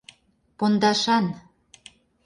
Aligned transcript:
Пондашан. 0.57 1.25